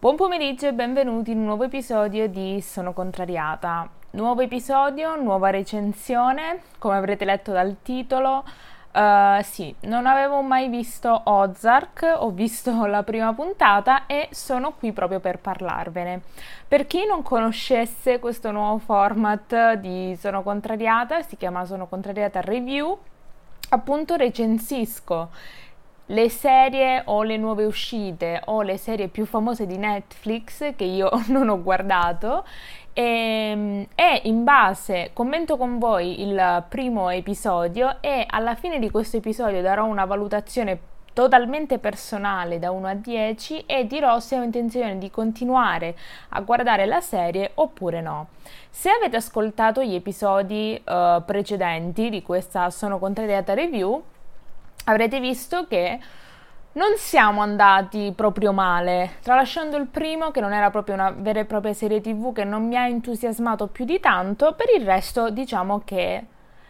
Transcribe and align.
Buon 0.00 0.16
pomeriggio 0.16 0.66
e 0.66 0.72
benvenuti 0.72 1.32
in 1.32 1.40
un 1.40 1.44
nuovo 1.44 1.64
episodio 1.64 2.26
di 2.26 2.62
Sono 2.62 2.94
contrariata. 2.94 3.86
Nuovo 4.12 4.40
episodio, 4.40 5.14
nuova 5.16 5.50
recensione, 5.50 6.62
come 6.78 6.96
avrete 6.96 7.26
letto 7.26 7.52
dal 7.52 7.76
titolo. 7.82 8.42
Uh, 8.94 9.42
sì, 9.42 9.74
non 9.80 10.06
avevo 10.06 10.40
mai 10.40 10.70
visto 10.70 11.20
Ozark, 11.22 12.14
ho 12.16 12.30
visto 12.30 12.86
la 12.88 13.02
prima 13.02 13.34
puntata 13.34 14.06
e 14.06 14.28
sono 14.30 14.72
qui 14.72 14.92
proprio 14.92 15.20
per 15.20 15.38
parlarvene. 15.38 16.22
Per 16.66 16.86
chi 16.86 17.04
non 17.04 17.20
conoscesse 17.20 18.20
questo 18.20 18.50
nuovo 18.52 18.78
format 18.78 19.74
di 19.74 20.16
Sono 20.18 20.42
contrariata, 20.42 21.20
si 21.20 21.36
chiama 21.36 21.66
Sono 21.66 21.86
contrariata 21.86 22.40
review, 22.40 22.98
appunto 23.68 24.16
recensisco 24.16 25.28
le 26.10 26.28
serie 26.28 27.02
o 27.06 27.22
le 27.22 27.36
nuove 27.36 27.64
uscite 27.64 28.42
o 28.46 28.62
le 28.62 28.76
serie 28.76 29.08
più 29.08 29.26
famose 29.26 29.66
di 29.66 29.76
Netflix 29.76 30.74
che 30.76 30.84
io 30.84 31.10
non 31.28 31.48
ho 31.48 31.62
guardato 31.62 32.44
e, 32.92 33.02
ehm, 33.02 33.86
e, 33.94 34.20
in 34.24 34.44
base 34.44 35.10
commento 35.12 35.56
con 35.56 35.78
voi 35.78 36.22
il 36.22 36.64
primo 36.68 37.10
episodio 37.10 37.96
e 38.00 38.26
alla 38.28 38.54
fine 38.54 38.78
di 38.78 38.90
questo 38.90 39.18
episodio 39.18 39.62
darò 39.62 39.84
una 39.84 40.04
valutazione 40.04 40.88
totalmente 41.12 41.78
personale 41.78 42.58
da 42.58 42.70
1 42.70 42.86
a 42.86 42.94
10 42.94 43.66
e 43.66 43.86
dirò 43.86 44.18
se 44.20 44.38
ho 44.38 44.42
intenzione 44.42 44.98
di 44.98 45.10
continuare 45.10 45.96
a 46.30 46.40
guardare 46.40 46.86
la 46.86 47.00
serie 47.00 47.50
oppure 47.54 48.00
no. 48.00 48.28
Se 48.70 48.90
avete 48.90 49.16
ascoltato 49.16 49.82
gli 49.82 49.94
episodi 49.94 50.80
uh, 50.84 51.22
precedenti 51.24 52.10
di 52.10 52.22
questa 52.22 52.70
Sono 52.70 52.98
contrariata 52.98 53.54
review 53.54 54.02
avrete 54.84 55.20
visto 55.20 55.66
che 55.66 55.98
non 56.72 56.94
siamo 56.96 57.40
andati 57.40 58.12
proprio 58.14 58.52
male, 58.52 59.16
tralasciando 59.22 59.76
il 59.76 59.86
primo 59.86 60.30
che 60.30 60.40
non 60.40 60.52
era 60.52 60.70
proprio 60.70 60.94
una 60.94 61.10
vera 61.10 61.40
e 61.40 61.44
propria 61.44 61.72
serie 61.72 62.00
tv 62.00 62.32
che 62.32 62.44
non 62.44 62.66
mi 62.66 62.76
ha 62.76 62.86
entusiasmato 62.86 63.66
più 63.66 63.84
di 63.84 63.98
tanto, 63.98 64.54
per 64.54 64.66
il 64.76 64.84
resto 64.84 65.30
diciamo 65.30 65.82
che 65.84 66.24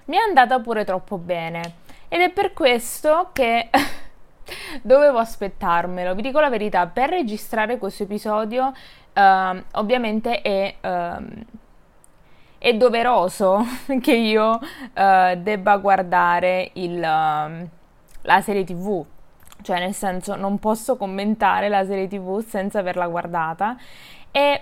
mi 0.06 0.16
è 0.16 0.20
andata 0.20 0.58
pure 0.60 0.84
troppo 0.84 1.18
bene 1.18 1.74
ed 2.08 2.20
è 2.22 2.30
per 2.30 2.54
questo 2.54 3.28
che 3.32 3.68
dovevo 4.82 5.18
aspettarmelo. 5.18 6.14
Vi 6.14 6.22
dico 6.22 6.40
la 6.40 6.48
verità, 6.48 6.86
per 6.86 7.10
registrare 7.10 7.78
questo 7.78 8.04
episodio 8.04 8.72
uh, 9.14 9.62
ovviamente 9.72 10.40
è... 10.40 10.74
Uh, 10.80 11.44
è 12.60 12.74
doveroso 12.74 13.64
che 14.02 14.12
io 14.12 14.50
uh, 14.50 15.34
debba 15.38 15.78
guardare 15.78 16.72
il, 16.74 16.98
uh, 16.98 17.68
la 18.22 18.40
serie 18.40 18.64
tv 18.64 19.04
cioè 19.62 19.78
nel 19.78 19.94
senso 19.94 20.36
non 20.36 20.58
posso 20.58 20.96
commentare 20.96 21.68
la 21.68 21.84
serie 21.84 22.08
tv 22.08 22.44
senza 22.44 22.78
averla 22.78 23.06
guardata. 23.06 23.76
E 24.30 24.60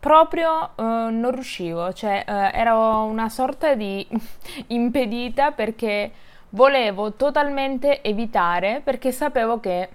proprio 0.00 0.70
uh, 0.74 0.82
non 0.82 1.30
riuscivo, 1.32 1.92
cioè 1.92 2.24
uh, 2.26 2.56
ero 2.56 3.04
una 3.04 3.28
sorta 3.28 3.74
di 3.74 4.06
impedita 4.68 5.52
perché 5.52 6.12
volevo 6.50 7.14
totalmente 7.14 8.02
evitare 8.02 8.80
perché 8.84 9.10
sapevo 9.10 9.58
che 9.60 9.88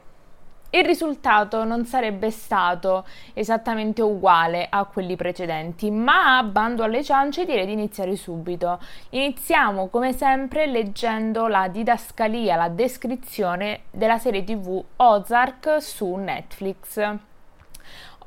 il 0.72 0.86
risultato 0.86 1.64
non 1.64 1.86
sarebbe 1.86 2.30
stato 2.30 3.06
esattamente 3.34 4.04
uguale 4.04 4.68
a 4.70 4.86
quelli 4.86 5.16
precedenti, 5.16 5.90
ma 5.90 6.44
bando 6.44 6.84
alle 6.84 7.04
ciance 7.04 7.44
direi 7.44 7.66
di 7.66 7.72
iniziare 7.72 8.16
subito. 8.16 8.80
Iniziamo 9.10 9.88
come 9.88 10.14
sempre 10.14 10.68
leggendo 10.68 11.48
la 11.48 11.68
didascalia, 11.68 12.56
la 12.56 12.70
descrizione 12.70 13.82
della 13.90 14.20
serie 14.20 14.44
TV 14.44 14.84
Ozark 14.98 15.82
su 15.82 16.14
Netflix. 16.14 17.16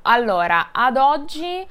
Allora, 0.03 0.71
ad 0.73 0.97
oggi 0.97 1.65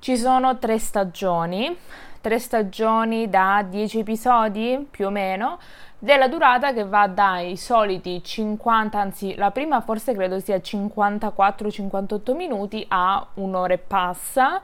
ci 0.00 0.16
sono 0.16 0.58
tre 0.58 0.80
stagioni, 0.80 1.76
tre 2.20 2.40
stagioni 2.40 3.30
da 3.30 3.64
10 3.68 4.00
episodi 4.00 4.88
più 4.90 5.06
o 5.06 5.10
meno 5.10 5.58
della 5.98 6.28
durata 6.28 6.72
che 6.72 6.84
va 6.84 7.06
dai 7.06 7.56
soliti 7.56 8.22
50, 8.22 8.98
anzi 8.98 9.34
la 9.34 9.50
prima 9.50 9.80
forse 9.80 10.14
credo 10.14 10.38
sia 10.40 10.56
54-58 10.56 12.34
minuti 12.34 12.84
a 12.88 13.26
un'ora 13.34 13.74
e 13.74 13.78
passa. 13.78 14.60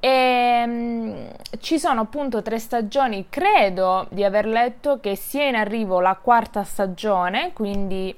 E, 0.00 0.62
um, 0.66 1.28
ci 1.60 1.78
sono 1.78 2.00
appunto 2.00 2.42
tre 2.42 2.58
stagioni, 2.58 3.26
credo 3.28 4.06
di 4.10 4.24
aver 4.24 4.46
letto 4.46 4.98
che 4.98 5.14
sia 5.14 5.46
in 5.46 5.54
arrivo 5.54 6.00
la 6.00 6.16
quarta 6.16 6.64
stagione, 6.64 7.52
quindi 7.52 8.16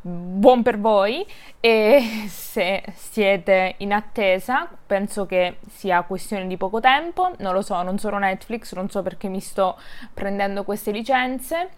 buon 0.00 0.62
per 0.62 0.78
voi 0.78 1.26
e 1.60 2.26
se 2.28 2.84
siete 2.94 3.74
in 3.78 3.92
attesa 3.92 4.68
penso 4.86 5.26
che 5.26 5.58
sia 5.68 6.02
questione 6.02 6.46
di 6.46 6.56
poco 6.56 6.80
tempo, 6.80 7.32
non 7.38 7.52
lo 7.52 7.62
so, 7.62 7.82
non 7.82 7.98
sono 7.98 8.18
Netflix, 8.18 8.74
non 8.74 8.88
so 8.88 9.02
perché 9.02 9.28
mi 9.28 9.40
sto 9.40 9.78
prendendo 10.14 10.64
queste 10.64 10.90
licenze. 10.90 11.68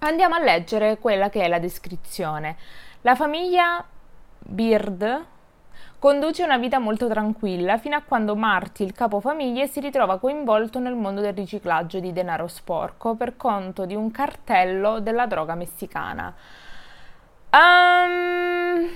Andiamo 0.00 0.34
a 0.34 0.42
leggere 0.42 0.98
quella 0.98 1.28
che 1.28 1.42
è 1.42 1.48
la 1.48 1.58
descrizione. 1.58 2.56
La 3.02 3.14
famiglia 3.14 3.84
Beard 4.38 5.26
conduce 5.98 6.42
una 6.42 6.56
vita 6.56 6.78
molto 6.78 7.08
tranquilla 7.08 7.76
fino 7.76 7.94
a 7.94 8.02
quando 8.02 8.34
Marty, 8.34 8.84
il 8.84 8.92
capofamiglia, 8.92 9.66
si 9.66 9.80
ritrova 9.80 10.18
coinvolto 10.18 10.78
nel 10.78 10.94
mondo 10.94 11.20
del 11.20 11.34
riciclaggio 11.34 12.00
di 12.00 12.12
denaro 12.12 12.48
sporco 12.48 13.14
per 13.14 13.36
conto 13.36 13.84
di 13.84 13.94
un 13.94 14.10
cartello 14.10 15.00
della 15.00 15.26
droga 15.26 15.54
messicana. 15.54 16.34
Um, 17.52 18.88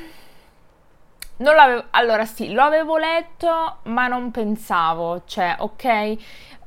non 1.37 1.55
l'avevo, 1.55 1.85
allora 1.91 2.25
sì, 2.25 2.53
lo 2.53 2.63
avevo 2.63 2.97
letto, 2.97 3.79
ma 3.85 4.07
non 4.07 4.31
pensavo, 4.31 5.23
cioè, 5.27 5.57
ok, 5.59 6.17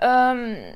um, 0.02 0.74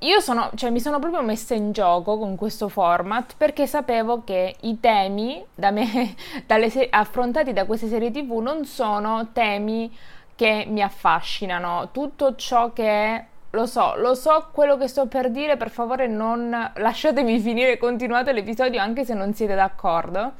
io 0.00 0.20
sono, 0.20 0.50
cioè, 0.54 0.68
mi 0.68 0.80
sono 0.80 0.98
proprio 0.98 1.22
messa 1.22 1.54
in 1.54 1.72
gioco 1.72 2.18
con 2.18 2.36
questo 2.36 2.68
format 2.68 3.34
perché 3.38 3.66
sapevo 3.66 4.22
che 4.24 4.56
i 4.60 4.78
temi 4.78 5.42
da 5.54 5.70
me, 5.70 6.14
se- 6.68 6.88
affrontati 6.90 7.52
da 7.54 7.64
queste 7.64 7.88
serie 7.88 8.10
tv 8.10 8.38
non 8.40 8.66
sono 8.66 9.30
temi 9.32 9.90
che 10.36 10.66
mi 10.68 10.82
affascinano. 10.82 11.88
Tutto 11.90 12.34
ciò 12.36 12.72
che 12.72 13.24
lo 13.54 13.66
so, 13.66 13.94
lo 13.96 14.14
so 14.14 14.48
quello 14.52 14.76
che 14.76 14.88
sto 14.88 15.06
per 15.06 15.30
dire, 15.30 15.56
per 15.56 15.70
favore 15.70 16.08
non 16.08 16.72
lasciatemi 16.74 17.38
finire, 17.38 17.78
continuate 17.78 18.32
l'episodio 18.32 18.80
anche 18.80 19.04
se 19.04 19.14
non 19.14 19.32
siete 19.32 19.54
d'accordo. 19.54 20.32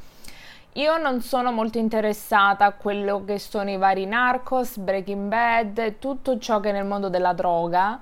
Io 0.74 0.96
non 0.98 1.20
sono 1.20 1.52
molto 1.52 1.78
interessata 1.78 2.64
a 2.64 2.72
quello 2.72 3.24
che 3.24 3.38
sono 3.38 3.70
i 3.70 3.76
vari 3.76 4.06
Narcos, 4.06 4.78
Breaking 4.78 5.28
Bad, 5.28 5.98
tutto 6.00 6.38
ciò 6.38 6.58
che 6.58 6.70
è 6.70 6.72
nel 6.72 6.84
mondo 6.84 7.08
della 7.08 7.32
droga, 7.32 8.00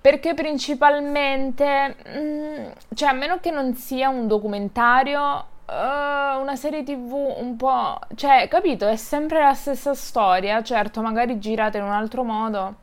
perché 0.00 0.34
principalmente, 0.34 1.96
mm, 2.08 2.70
cioè 2.94 3.10
a 3.10 3.12
meno 3.12 3.38
che 3.38 3.50
non 3.52 3.74
sia 3.74 4.08
un 4.08 4.26
documentario, 4.26 5.52
Uh, 5.66 6.38
una 6.42 6.56
serie 6.56 6.82
tv 6.82 7.36
un 7.38 7.56
po'... 7.56 7.98
cioè, 8.16 8.48
capito? 8.48 8.86
È 8.86 8.96
sempre 8.96 9.40
la 9.40 9.54
stessa 9.54 9.94
storia, 9.94 10.62
certo, 10.62 11.00
magari 11.00 11.38
girata 11.38 11.78
in 11.78 11.84
un 11.84 11.90
altro 11.90 12.22
modo 12.22 12.82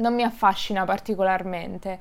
non 0.00 0.14
mi 0.14 0.22
affascina 0.22 0.84
particolarmente. 0.84 2.00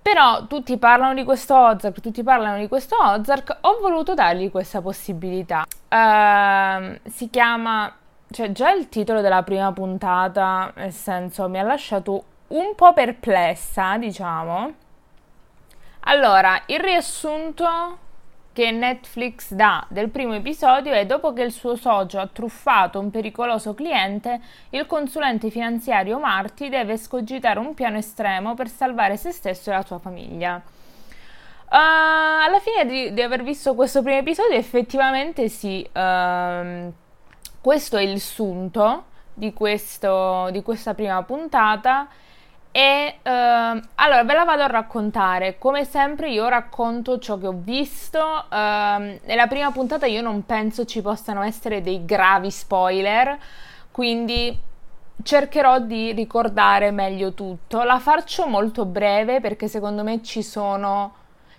Però 0.00 0.46
tutti 0.46 0.78
parlano 0.78 1.14
di 1.14 1.24
questo 1.24 1.54
Ozark, 1.54 2.00
tutti 2.00 2.22
parlano 2.22 2.58
di 2.58 2.68
questo 2.68 2.96
Ozark, 2.98 3.58
ho 3.60 3.78
voluto 3.78 4.14
dargli 4.14 4.50
questa 4.50 4.80
possibilità. 4.80 5.66
Uh, 5.90 6.98
si 7.08 7.28
chiama, 7.28 7.94
cioè 8.30 8.50
già 8.52 8.70
il 8.70 8.88
titolo 8.88 9.20
della 9.20 9.42
prima 9.42 9.72
puntata, 9.72 10.72
nel 10.76 10.92
senso, 10.92 11.48
mi 11.48 11.58
ha 11.58 11.62
lasciato 11.62 12.24
un 12.48 12.74
po' 12.74 12.92
perplessa, 12.94 13.98
diciamo. 13.98 14.72
Allora, 16.00 16.62
il 16.66 16.80
riassunto 16.80 17.98
che 18.58 18.72
Netflix 18.72 19.52
dà 19.52 19.86
del 19.88 20.08
primo 20.08 20.34
episodio 20.34 20.92
è 20.92 21.06
dopo 21.06 21.32
che 21.32 21.42
il 21.42 21.52
suo 21.52 21.76
socio 21.76 22.18
ha 22.18 22.26
truffato 22.26 22.98
un 22.98 23.08
pericoloso 23.08 23.72
cliente, 23.72 24.40
il 24.70 24.84
consulente 24.84 25.48
finanziario 25.48 26.18
Marty 26.18 26.68
deve 26.68 26.96
scogitare 26.96 27.60
un 27.60 27.72
piano 27.74 27.98
estremo 27.98 28.54
per 28.54 28.68
salvare 28.68 29.16
se 29.16 29.30
stesso 29.30 29.70
e 29.70 29.74
la 29.74 29.84
sua 29.84 30.00
famiglia. 30.00 30.56
Uh, 30.56 31.70
alla 31.70 32.58
fine 32.58 32.84
di, 32.84 33.12
di, 33.12 33.22
aver 33.22 33.44
visto 33.44 33.76
questo 33.76 34.02
primo 34.02 34.18
episodio, 34.18 34.56
effettivamente 34.56 35.48
sì, 35.48 35.88
uh, 35.92 36.92
questo 37.60 37.96
è 37.96 38.02
il 38.02 38.18
sunto 38.18 39.04
di, 39.34 39.52
questo, 39.52 40.48
di 40.50 40.62
questa 40.62 40.94
prima 40.94 41.22
puntata. 41.22 42.08
E 42.70 43.18
uh, 43.22 43.28
allora 43.94 44.24
ve 44.24 44.34
la 44.34 44.44
vado 44.44 44.62
a 44.62 44.66
raccontare. 44.66 45.58
Come 45.58 45.84
sempre, 45.84 46.30
io 46.30 46.48
racconto 46.48 47.18
ciò 47.18 47.38
che 47.38 47.46
ho 47.46 47.54
visto. 47.56 48.18
Uh, 48.18 49.18
nella 49.24 49.46
prima 49.48 49.70
puntata, 49.70 50.06
io 50.06 50.22
non 50.22 50.44
penso 50.46 50.84
ci 50.84 51.02
possano 51.02 51.42
essere 51.42 51.80
dei 51.80 52.04
gravi 52.04 52.50
spoiler, 52.50 53.38
quindi 53.90 54.56
cercherò 55.22 55.80
di 55.80 56.12
ricordare 56.12 56.90
meglio 56.90 57.32
tutto. 57.32 57.82
La 57.82 57.98
faccio 57.98 58.46
molto 58.46 58.84
breve 58.84 59.40
perché 59.40 59.68
secondo 59.68 60.02
me 60.02 60.22
ci 60.22 60.42
sono 60.42 61.14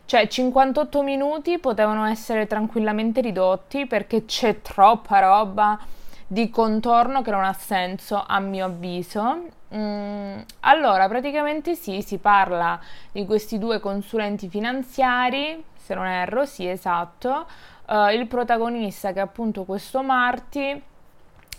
Cioè 0.05 0.27
58 0.27 1.03
minuti 1.03 1.59
potevano 1.59 2.05
essere 2.05 2.47
tranquillamente 2.47 3.21
ridotti 3.21 3.85
perché 3.85 4.25
c'è 4.25 4.61
troppa 4.61 5.19
roba 5.19 5.77
di 6.25 6.49
contorno 6.49 7.21
che 7.21 7.31
non 7.31 7.43
ha 7.43 7.53
senso 7.53 8.23
a 8.25 8.39
mio 8.39 8.65
avviso. 8.65 9.57
Mm, 9.75 10.39
allora, 10.61 11.07
praticamente 11.07 11.75
sì, 11.75 12.01
si 12.01 12.17
parla 12.17 12.79
di 13.11 13.25
questi 13.25 13.59
due 13.59 13.79
consulenti 13.79 14.49
finanziari, 14.49 15.63
se 15.75 15.93
non 15.93 16.05
erro, 16.07 16.45
sì, 16.45 16.67
esatto. 16.67 17.45
Uh, 17.87 18.09
il 18.09 18.27
protagonista 18.27 19.11
che 19.11 19.19
è 19.19 19.21
appunto 19.21 19.63
questo 19.63 20.03
Marty 20.03 20.81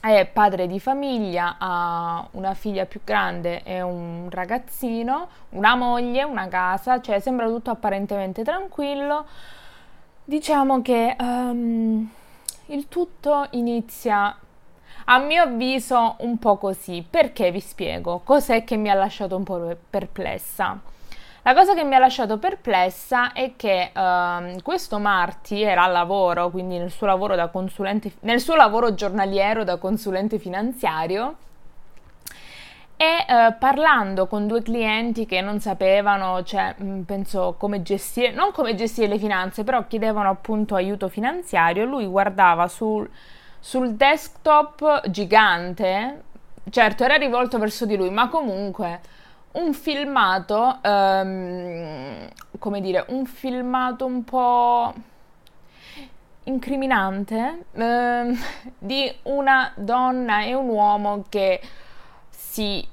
è 0.01 0.27
padre 0.33 0.67
di 0.67 0.81
famiglia, 0.81 1.57
ha 1.59 2.27
una 2.33 2.55
figlia 2.55 2.87
più 2.87 3.01
grande 3.05 3.63
e 3.65 3.83
un 3.83 4.29
ragazzino, 4.31 5.29
una 5.51 5.75
moglie, 5.75 6.23
una 6.23 6.49
casa, 6.49 7.01
cioè 7.01 7.21
sembra 7.21 7.47
tutto 7.47 7.71
apparentemente 7.71 8.43
tranquillo. 8.43 9.27
Diciamo 10.25 10.81
che 10.81 11.17
um, 11.19 12.09
il 12.67 12.89
tutto 12.89 13.47
inizia, 13.51 14.35
a 15.13 15.19
mio 15.19 15.43
avviso, 15.43 16.17
un 16.21 16.39
po' 16.39 16.57
così. 16.57 17.05
Perché 17.09 17.51
vi 17.51 17.61
spiego? 17.61 18.21
Cos'è 18.25 18.63
che 18.63 18.77
mi 18.77 18.91
ha 18.91 18.95
lasciato 18.95 19.37
un 19.37 19.43
po' 19.43 19.77
perplessa? 19.89 20.79
La 21.43 21.55
cosa 21.55 21.75
che 21.75 21.85
mi 21.85 21.95
ha 21.95 21.99
lasciato 21.99 22.39
perplessa 22.39 23.33
è 23.33 23.55
che 23.57 23.91
uh, 23.93 24.61
questo 24.63 24.99
Marti 24.99 25.63
era 25.63 25.85
al 25.85 25.93
lavoro, 25.93 26.51
quindi 26.51 26.79
nel 26.79 26.91
suo 26.91 27.07
lavoro, 27.07 27.35
nel 28.21 28.41
suo 28.41 28.55
lavoro 28.55 28.95
giornaliero 28.95 29.65
da 29.65 29.79
consulente 29.79 30.39
finanziario 30.39 31.37
e 32.97 33.25
uh, 33.27 33.59
parlando 33.59 34.27
con 34.27 34.47
due 34.47 34.63
clienti 34.63 35.25
che 35.25 35.41
non 35.41 35.59
sapevano, 35.61 36.43
cioè 36.45 36.75
mh, 36.77 37.01
penso 37.01 37.57
come 37.59 37.83
gestire, 37.83 38.33
non 38.33 38.53
come 38.53 38.75
gestire 38.75 39.09
le 39.09 39.19
finanze, 39.19 39.65
però 39.65 39.87
chiedevano 39.87 40.29
appunto 40.29 40.75
aiuto 40.75 41.09
finanziario, 41.09 41.87
lui 41.87 42.05
guardava 42.05 42.69
sul, 42.69 43.09
sul 43.61 43.95
desktop 43.95 45.09
gigante, 45.09 46.25
certo 46.71 47.05
era 47.05 47.17
rivolto 47.17 47.59
verso 47.59 47.87
di 47.87 47.97
lui, 47.97 48.11
ma 48.11 48.29
comunque 48.29 49.01
un 49.53 49.73
filmato, 49.75 50.79
um, 50.83 52.29
come 52.59 52.81
dire, 52.81 53.05
un 53.09 53.27
filmato 53.27 54.07
un 54.07 54.25
po' 54.25 54.95
incriminante 56.45 57.67
um, 57.73 58.37
di 58.79 59.13
una 59.25 59.73
donna 59.77 60.43
e 60.43 60.55
un 60.55 60.69
uomo 60.69 61.25
che 61.29 61.61
si 62.29 62.87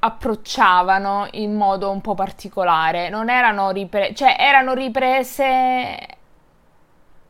approcciavano 0.00 1.28
in 1.32 1.54
modo 1.54 1.90
un 1.90 2.00
po' 2.00 2.14
particolare. 2.14 3.08
Non 3.08 3.30
erano 3.30 3.70
riprese, 3.70 4.14
cioè 4.14 4.36
erano 4.38 4.74
riprese. 4.74 6.06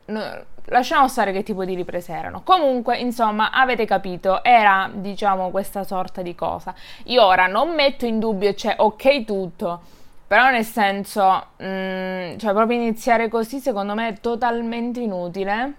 No, 0.07 0.45
lasciamo 0.67 1.09
stare 1.09 1.33
che 1.33 1.43
tipo 1.43 1.65
di 1.65 1.75
riprese 1.75 2.13
erano. 2.13 2.43
Comunque, 2.43 2.99
insomma, 2.99 3.51
avete 3.51 3.85
capito, 3.85 4.43
era, 4.43 4.91
diciamo, 4.93 5.51
questa 5.51 5.85
sorta 5.85 6.23
di 6.23 6.35
cosa. 6.35 6.75
Io 7.05 7.25
ora 7.25 7.47
non 7.47 7.75
metto 7.75 8.07
in 8.07 8.19
dubbio, 8.19 8.55
cioè, 8.55 8.75
ok 8.79 9.25
tutto, 9.25 9.81
però 10.27 10.51
nel 10.51 10.65
senso, 10.65 11.47
mh, 11.57 11.65
mm, 11.65 12.37
cioè, 12.39 12.53
proprio 12.53 12.79
iniziare 12.79 13.29
così, 13.29 13.59
secondo 13.59 13.95
me, 13.95 14.09
è 14.09 14.21
totalmente 14.21 15.01
inutile. 15.01 15.75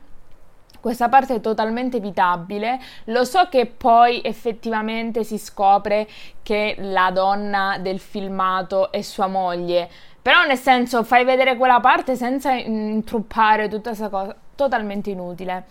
Questa 0.80 1.10
parte 1.10 1.36
è 1.36 1.42
totalmente 1.42 1.98
evitabile. 1.98 2.80
Lo 3.06 3.24
so 3.24 3.48
che 3.50 3.66
poi 3.66 4.22
effettivamente 4.24 5.24
si 5.24 5.40
scopre 5.40 6.08
che 6.44 6.76
la 6.78 7.10
donna 7.10 7.78
del 7.80 8.00
filmato 8.00 8.92
è 8.92 9.02
sua 9.02 9.26
moglie, 9.26 9.90
però 10.22 10.46
nel 10.46 10.58
senso 10.58 11.04
fai 11.04 11.26
vedere 11.26 11.58
quella 11.58 11.80
parte 11.80 12.16
senza 12.16 12.52
intruppare 12.52 13.68
tutta 13.68 13.90
questa 13.90 14.10
cosa 14.10 14.36
totalmente 14.56 15.10
inutile. 15.12 15.63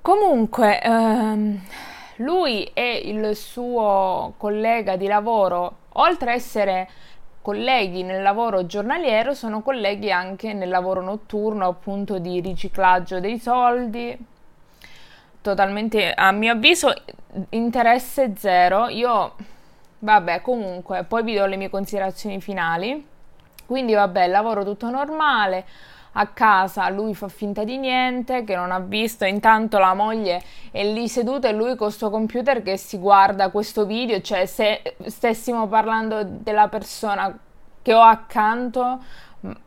Comunque, 0.00 0.80
ehm, 0.80 1.60
lui 2.16 2.64
e 2.72 3.02
il 3.04 3.36
suo 3.36 4.34
collega 4.38 4.96
di 4.96 5.06
lavoro, 5.06 5.76
oltre 5.94 6.30
a 6.30 6.34
essere 6.34 6.88
colleghi 7.42 8.02
nel 8.02 8.22
lavoro 8.22 8.66
giornaliero, 8.66 9.34
sono 9.34 9.60
colleghi 9.62 10.10
anche 10.10 10.52
nel 10.54 10.68
lavoro 10.68 11.02
notturno, 11.02 11.66
appunto 11.66 12.18
di 12.18 12.40
riciclaggio 12.40 13.20
dei 13.20 13.38
soldi. 13.38 14.16
Totalmente, 15.42 16.12
a 16.12 16.32
mio 16.32 16.52
avviso, 16.52 16.92
interesse 17.50 18.34
zero. 18.36 18.88
Io, 18.88 19.34
vabbè, 19.98 20.42
comunque, 20.42 21.04
poi 21.04 21.22
vi 21.22 21.34
do 21.34 21.46
le 21.46 21.56
mie 21.56 21.70
considerazioni 21.70 22.40
finali. 22.40 23.06
Quindi, 23.66 23.94
vabbè, 23.94 24.26
lavoro 24.28 24.64
tutto 24.64 24.90
normale 24.90 25.64
a 26.12 26.26
casa 26.26 26.88
lui 26.88 27.14
fa 27.14 27.28
finta 27.28 27.64
di 27.64 27.78
niente, 27.78 28.44
che 28.44 28.56
non 28.56 28.72
ha 28.72 28.80
visto, 28.80 29.24
intanto 29.24 29.78
la 29.78 29.94
moglie 29.94 30.42
è 30.70 30.84
lì 30.84 31.08
seduta 31.08 31.48
e 31.48 31.52
lui 31.52 31.68
con 31.68 31.88
questo 31.88 32.10
computer 32.10 32.62
che 32.62 32.76
si 32.76 32.98
guarda 32.98 33.50
questo 33.50 33.86
video, 33.86 34.20
cioè 34.20 34.46
se 34.46 34.96
stessimo 35.06 35.66
parlando 35.68 36.22
della 36.24 36.68
persona 36.68 37.38
che 37.82 37.94
ho 37.94 38.02
accanto, 38.02 38.98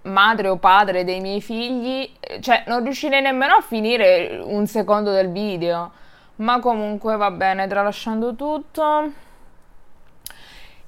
madre 0.04 0.50
o 0.50 0.58
padre 0.58 1.04
dei 1.04 1.20
miei 1.20 1.42
figli, 1.42 2.12
cioè 2.42 2.64
non 2.68 2.84
riuscirei 2.84 3.22
nemmeno 3.22 3.56
a 3.56 3.62
finire 3.62 4.40
un 4.44 4.68
secondo 4.68 5.12
del 5.12 5.32
video. 5.32 5.92
Ma 6.36 6.60
comunque 6.60 7.16
va 7.16 7.30
bene, 7.30 7.68
tralasciando 7.68 8.36
tutto. 8.36 9.12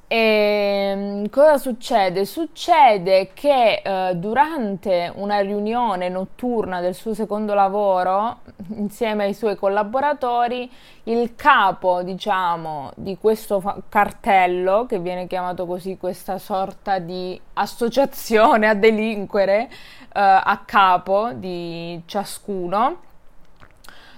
E 0.07 0.17
ehm, 0.17 1.29
cosa 1.29 1.57
succede? 1.57 2.25
Succede 2.25 3.31
che 3.33 3.81
eh, 3.83 4.15
durante 4.15 5.11
una 5.15 5.39
riunione 5.39 6.09
notturna 6.09 6.79
del 6.79 6.93
suo 6.93 7.15
secondo 7.15 7.55
lavoro, 7.55 8.41
insieme 8.75 9.23
ai 9.23 9.33
suoi 9.33 9.55
collaboratori, 9.55 10.69
il 11.05 11.33
capo, 11.35 12.03
diciamo, 12.03 12.91
di 12.95 13.17
questo 13.17 13.59
fa- 13.59 13.77
cartello, 13.89 14.85
che 14.87 14.99
viene 14.99 15.25
chiamato 15.25 15.65
così 15.65 15.97
questa 15.97 16.37
sorta 16.37 16.99
di 16.99 17.39
associazione 17.53 18.67
a 18.67 18.75
delinquere 18.75 19.67
eh, 19.67 19.69
a 20.13 20.61
capo 20.65 21.31
di 21.33 21.99
ciascuno, 22.05 22.99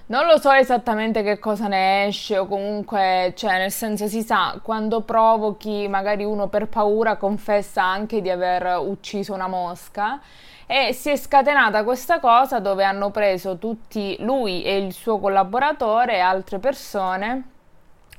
non 0.08 0.26
lo 0.26 0.38
so 0.40 0.52
esattamente 0.52 1.22
che 1.22 1.38
cosa 1.38 1.68
ne 1.68 2.06
esce 2.06 2.38
o 2.38 2.48
comunque, 2.48 3.34
cioè 3.36 3.58
nel 3.58 3.72
senso 3.72 4.08
si 4.08 4.22
sa, 4.22 4.58
quando 4.62 5.02
provochi 5.02 5.88
magari 5.90 6.24
uno 6.24 6.48
per 6.48 6.68
paura 6.68 7.18
confessa 7.18 7.84
anche 7.84 8.22
di 8.22 8.30
aver 8.30 8.78
ucciso 8.80 9.34
una 9.34 9.48
mosca 9.48 10.22
e 10.66 10.94
si 10.94 11.10
è 11.10 11.18
scatenata 11.18 11.84
questa 11.84 12.20
cosa 12.20 12.60
dove 12.60 12.86
hanno 12.86 13.12
preso 13.12 13.58
tutti 13.58 14.16
lui 14.20 14.64
e 14.64 14.78
il 14.78 14.94
suo 14.94 15.20
collaboratore 15.20 16.16
e 16.16 16.20
altre 16.20 16.60
persone, 16.60 17.44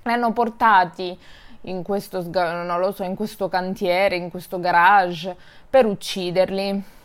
li 0.03 0.13
hanno 0.13 0.33
portati 0.33 1.19
in 1.63 1.83
questo, 1.83 2.23
so, 2.23 3.03
in 3.03 3.15
questo 3.17 3.49
cantiere, 3.49 4.17
in 4.17 4.31
questo 4.31 4.61
garage 4.61 5.35
per 5.69 5.87
ucciderli 5.87 6.97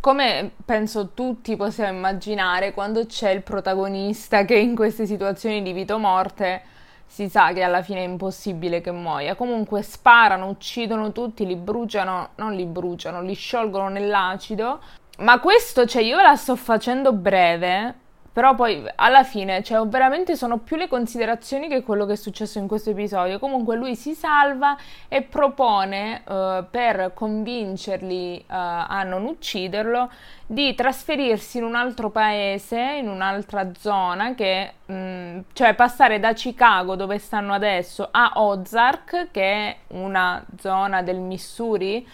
come 0.00 0.52
penso 0.64 1.10
tutti 1.14 1.56
possiamo 1.56 1.96
immaginare, 1.96 2.72
quando 2.72 3.06
c'è 3.06 3.30
il 3.30 3.42
protagonista 3.42 4.44
che 4.44 4.56
in 4.56 4.74
queste 4.74 5.06
situazioni 5.06 5.62
di 5.62 5.72
vita 5.72 5.94
o 5.94 5.98
morte 5.98 6.62
si 7.06 7.28
sa 7.28 7.52
che 7.52 7.62
alla 7.62 7.82
fine 7.82 8.00
è 8.00 8.06
impossibile 8.06 8.80
che 8.80 8.90
muoia. 8.90 9.34
Comunque 9.34 9.82
sparano, 9.82 10.48
uccidono 10.48 11.10
tutti, 11.12 11.46
li 11.46 11.56
bruciano, 11.56 12.30
non 12.36 12.54
li 12.54 12.66
bruciano, 12.66 13.22
li 13.22 13.34
sciolgono 13.34 13.88
nell'acido. 13.88 14.80
Ma 15.18 15.40
questo, 15.40 15.86
cioè, 15.86 16.02
io 16.02 16.20
la 16.20 16.36
sto 16.36 16.54
facendo 16.54 17.12
breve 17.12 17.94
però 18.38 18.54
poi 18.54 18.84
alla 18.94 19.24
fine, 19.24 19.64
cioè, 19.64 19.84
veramente 19.88 20.36
sono 20.36 20.58
più 20.58 20.76
le 20.76 20.86
considerazioni 20.86 21.66
che 21.66 21.82
quello 21.82 22.06
che 22.06 22.12
è 22.12 22.16
successo 22.16 22.60
in 22.60 22.68
questo 22.68 22.90
episodio. 22.90 23.40
Comunque 23.40 23.74
lui 23.74 23.96
si 23.96 24.14
salva 24.14 24.76
e 25.08 25.22
propone 25.22 26.22
uh, 26.24 26.64
per 26.70 27.10
convincerli 27.14 28.36
uh, 28.36 28.44
a 28.46 29.02
non 29.02 29.24
ucciderlo 29.24 30.08
di 30.46 30.72
trasferirsi 30.76 31.58
in 31.58 31.64
un 31.64 31.74
altro 31.74 32.10
paese, 32.10 32.78
in 33.00 33.08
un'altra 33.08 33.72
zona, 33.76 34.36
che, 34.36 34.74
mh, 34.86 34.94
mm, 34.94 35.38
cioè 35.52 35.74
passare 35.74 36.20
da 36.20 36.32
Chicago, 36.32 36.94
dove 36.94 37.18
stanno 37.18 37.52
adesso, 37.52 38.06
a 38.08 38.34
Ozark, 38.36 39.32
che 39.32 39.42
è 39.42 39.76
una 39.88 40.44
zona 40.60 41.02
del 41.02 41.18
Missouri, 41.18 42.06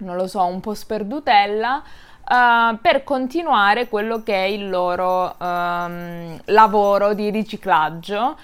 non 0.00 0.16
lo 0.16 0.26
so, 0.26 0.44
un 0.44 0.60
po' 0.60 0.74
sperdutella 0.74 1.82
uh, 2.28 2.78
per 2.80 3.04
continuare 3.04 3.88
quello 3.88 4.22
che 4.22 4.34
è 4.34 4.46
il 4.46 4.68
loro 4.68 5.34
um, 5.38 6.38
lavoro 6.46 7.14
di 7.14 7.30
riciclaggio, 7.30 8.36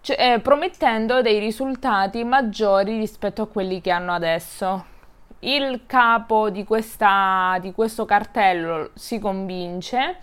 cioè, 0.00 0.34
eh, 0.34 0.40
promettendo 0.40 1.22
dei 1.22 1.38
risultati 1.38 2.24
maggiori 2.24 2.98
rispetto 2.98 3.42
a 3.42 3.48
quelli 3.48 3.80
che 3.80 3.90
hanno 3.90 4.12
adesso. 4.12 4.92
Il 5.40 5.82
capo 5.86 6.48
di, 6.48 6.64
questa, 6.64 7.58
di 7.60 7.72
questo 7.72 8.04
cartello 8.04 8.90
si 8.94 9.18
convince, 9.18 10.16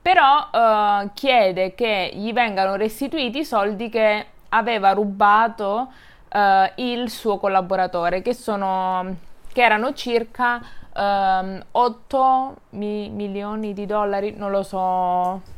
però 0.00 0.48
uh, 0.50 1.10
chiede 1.14 1.74
che 1.74 2.10
gli 2.14 2.32
vengano 2.32 2.76
restituiti 2.76 3.38
i 3.38 3.44
soldi 3.44 3.88
che 3.88 4.26
aveva 4.50 4.92
rubato 4.92 5.90
uh, 6.32 6.38
il 6.76 7.08
suo 7.10 7.38
collaboratore, 7.38 8.20
che, 8.22 8.34
sono, 8.34 9.16
che 9.52 9.62
erano 9.62 9.94
circa 9.94 10.60
um, 10.98 11.62
8 11.70 12.54
mi- 12.70 13.08
milioni 13.08 13.72
di 13.72 13.86
dollari, 13.86 14.34
non 14.36 14.50
lo 14.50 14.62
so 14.62 15.56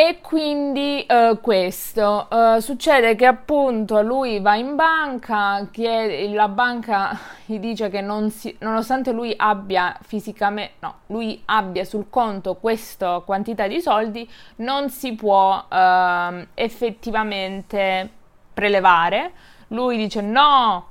e 0.00 0.20
quindi 0.20 1.04
uh, 1.08 1.40
questo 1.40 2.28
uh, 2.30 2.60
succede 2.60 3.16
che 3.16 3.26
appunto 3.26 4.00
lui 4.00 4.38
va 4.38 4.54
in 4.54 4.76
banca, 4.76 5.66
chiede, 5.72 6.28
la 6.28 6.46
banca 6.46 7.18
gli 7.44 7.58
dice 7.58 7.90
che 7.90 8.00
non 8.00 8.30
si, 8.30 8.56
nonostante 8.60 9.10
lui 9.10 9.34
abbia 9.36 9.98
fisicamente, 10.02 10.74
no, 10.78 10.98
lui 11.06 11.42
abbia 11.46 11.82
sul 11.82 12.06
conto 12.10 12.54
questa 12.54 13.18
quantità 13.26 13.66
di 13.66 13.80
soldi, 13.80 14.30
non 14.58 14.88
si 14.88 15.16
può 15.16 15.66
uh, 15.68 16.46
effettivamente 16.54 18.08
prelevare. 18.54 19.32
Lui 19.70 19.96
dice 19.96 20.20
no, 20.20 20.86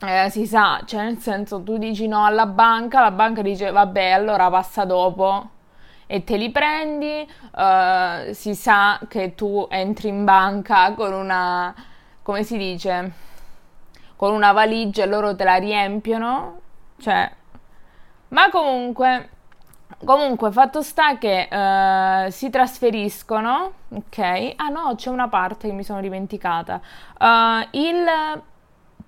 eh, 0.00 0.30
si 0.30 0.46
sa, 0.46 0.80
cioè 0.84 1.04
nel 1.04 1.18
senso 1.18 1.62
tu 1.62 1.76
dici 1.76 2.06
no 2.08 2.24
alla 2.24 2.46
banca, 2.46 3.00
la 3.00 3.10
banca 3.10 3.42
dice 3.42 3.70
vabbè 3.70 4.10
allora 4.10 4.48
passa 4.48 4.84
dopo 4.84 5.50
e 6.06 6.24
te 6.24 6.36
li 6.36 6.50
prendi, 6.50 7.24
uh, 7.52 8.32
si 8.32 8.56
sa 8.56 8.98
che 9.06 9.36
tu 9.36 9.68
entri 9.70 10.08
in 10.08 10.24
banca 10.24 10.92
con 10.94 11.12
una, 11.12 11.72
come 12.20 12.42
si 12.42 12.56
dice, 12.56 13.12
con 14.16 14.32
una 14.34 14.50
valigia 14.50 15.04
e 15.04 15.06
loro 15.06 15.36
te 15.36 15.44
la 15.44 15.54
riempiono, 15.54 16.60
cioè, 16.98 17.30
ma 18.30 18.50
comunque, 18.50 19.28
comunque 20.04 20.50
fatto 20.50 20.82
sta 20.82 21.16
che 21.16 21.48
uh, 21.48 22.28
si 22.32 22.50
trasferiscono, 22.50 23.72
ok? 23.90 24.54
Ah 24.56 24.68
no, 24.68 24.94
c'è 24.96 25.10
una 25.10 25.28
parte 25.28 25.68
che 25.68 25.74
mi 25.74 25.84
sono 25.84 26.00
dimenticata. 26.00 26.80
Uh, 27.20 27.68
il 27.70 28.04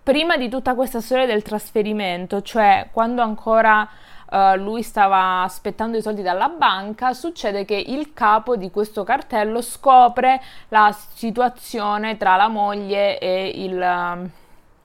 prima 0.03 0.37
di 0.37 0.49
tutta 0.49 0.75
questa 0.75 1.01
storia 1.01 1.27
del 1.27 1.43
trasferimento, 1.43 2.43
cioè 2.43 2.89
quando 2.91 3.23
ancora 3.23 3.89
uh, 4.29 4.57
lui 4.57 4.83
stava 4.83 5.43
aspettando 5.43 5.97
i 5.97 6.03
soldi 6.03 6.23
dalla 6.23 6.49
banca, 6.49 7.13
succede 7.13 7.65
che 7.65 7.77
il 7.77 8.13
capo 8.13 8.57
di 8.57 8.71
questo 8.71 9.05
cartello 9.05 9.61
scopre 9.61 10.43
la 10.69 10.95
situazione 11.15 12.17
tra 12.17 12.37
la 12.37 12.49
moglie 12.49 13.19
e 13.19 13.53
il, 13.55 13.75
uh, 13.75 14.31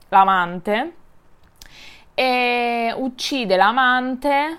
l'amante 0.08 0.92
e 2.14 2.94
uccide 2.96 3.56
l'amante, 3.56 4.58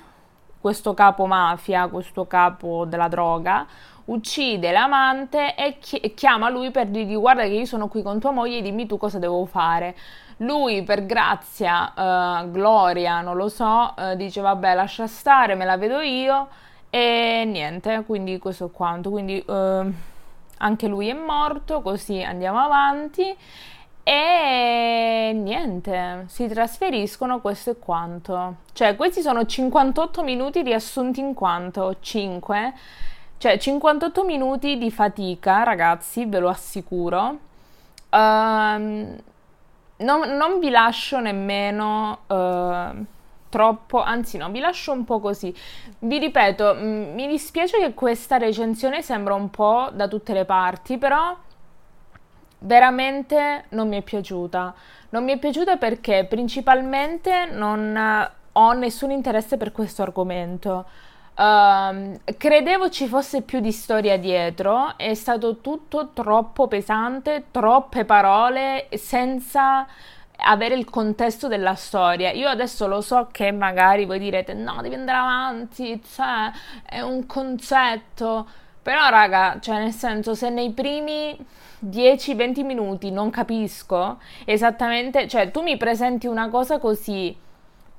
questo 0.59 0.93
capo 0.93 1.25
mafia, 1.25 1.87
questo 1.87 2.25
capo 2.27 2.85
della 2.85 3.07
droga, 3.07 3.65
uccide 4.05 4.71
l'amante 4.71 5.55
e 5.55 5.77
chiama 6.15 6.49
lui 6.49 6.71
per 6.71 6.87
dirgli 6.87 7.15
guarda 7.15 7.43
che 7.43 7.49
io 7.49 7.65
sono 7.65 7.87
qui 7.87 8.01
con 8.01 8.19
tua 8.19 8.31
moglie, 8.31 8.61
dimmi 8.61 8.87
tu 8.87 8.97
cosa 8.97 9.19
devo 9.19 9.45
fare. 9.45 9.95
Lui 10.41 10.83
per 10.83 11.05
grazia, 11.05 11.93
uh, 11.95 12.49
gloria, 12.51 13.21
non 13.21 13.35
lo 13.35 13.49
so, 13.49 13.93
uh, 13.95 14.15
dice 14.15 14.39
vabbè 14.39 14.73
lascia 14.73 15.05
stare, 15.07 15.55
me 15.55 15.65
la 15.65 15.77
vedo 15.77 15.99
io 15.99 16.47
e 16.89 17.43
niente, 17.45 18.03
quindi 18.05 18.37
questo 18.37 18.67
è 18.67 18.71
quanto. 18.71 19.09
Quindi 19.09 19.43
uh, 19.45 19.93
anche 20.57 20.87
lui 20.87 21.09
è 21.09 21.13
morto, 21.13 21.81
così 21.81 22.23
andiamo 22.23 22.59
avanti 22.59 23.35
e 24.03 25.31
niente, 25.35 26.23
si 26.27 26.47
trasferiscono, 26.47 27.41
questo 27.41 27.71
è 27.71 27.77
quanto. 27.77 28.55
Cioè 28.73 28.95
questi 28.95 29.21
sono 29.21 29.45
58 29.45 30.23
minuti 30.23 30.61
riassunti 30.63 31.19
in 31.19 31.33
quanto? 31.33 31.97
5? 31.99 32.73
Cioè 33.37 33.57
58 33.57 34.23
minuti 34.23 34.77
di 34.77 34.89
fatica, 34.89 35.63
ragazzi, 35.63 36.25
ve 36.25 36.39
lo 36.39 36.49
assicuro. 36.49 37.37
Um, 38.11 39.15
non, 39.99 40.35
non 40.35 40.59
vi 40.59 40.69
lascio 40.69 41.19
nemmeno 41.19 42.19
uh, 42.27 43.05
troppo, 43.49 44.01
anzi 44.01 44.37
no, 44.37 44.49
vi 44.49 44.59
lascio 44.59 44.91
un 44.91 45.03
po' 45.03 45.19
così. 45.19 45.53
Vi 45.99 46.17
ripeto, 46.17 46.75
m- 46.75 46.79
mm, 46.79 47.13
mi 47.13 47.27
dispiace 47.27 47.79
che 47.79 47.93
questa 47.93 48.37
recensione 48.37 49.01
sembra 49.01 49.33
un 49.33 49.49
po' 49.49 49.89
da 49.93 50.07
tutte 50.07 50.33
le 50.33 50.45
parti, 50.45 50.97
però 50.97 51.35
veramente 52.59 53.65
non 53.69 53.87
mi 53.87 53.97
è 53.97 54.01
piaciuta. 54.01 54.73
Non 55.09 55.23
mi 55.23 55.33
è 55.33 55.37
piaciuta 55.39 55.77
perché 55.77 56.25
principalmente 56.29 57.45
non 57.51 58.29
ho 58.51 58.71
nessun 58.73 59.11
interesse 59.11 59.57
per 59.57 59.71
questo 59.71 60.01
argomento. 60.01 60.85
Uh, 61.39 62.19
credevo 62.35 62.89
ci 62.89 63.07
fosse 63.07 63.43
più 63.43 63.61
di 63.61 63.71
storia 63.71 64.17
dietro, 64.17 64.97
è 64.97 65.13
stato 65.13 65.61
tutto 65.61 66.09
troppo 66.13 66.67
pesante, 66.67 67.45
troppe 67.49 68.03
parole 68.03 68.89
senza 68.95 69.87
avere 70.35 70.75
il 70.75 70.83
contesto 70.83 71.47
della 71.47 71.75
storia. 71.75 72.31
Io 72.31 72.49
adesso 72.49 72.87
lo 72.87 72.99
so 72.99 73.29
che 73.31 73.51
magari 73.53 74.03
voi 74.03 74.19
direte 74.19 74.53
no, 74.53 74.81
devi 74.81 74.95
andare 74.95 75.17
avanti, 75.17 76.01
cioè 76.13 76.51
è 76.83 76.99
un 76.99 77.25
concetto, 77.25 78.45
però 78.81 79.07
raga, 79.07 79.59
cioè 79.61 79.77
nel 79.77 79.93
senso 79.93 80.35
se 80.35 80.49
nei 80.49 80.71
primi 80.71 81.37
10-20 81.85 82.65
minuti 82.65 83.11
non 83.11 83.29
capisco 83.29 84.19
esattamente, 84.43 85.25
cioè 85.29 85.51
tu 85.51 85.61
mi 85.61 85.77
presenti 85.77 86.27
una 86.27 86.49
cosa 86.49 86.79
così 86.79 87.33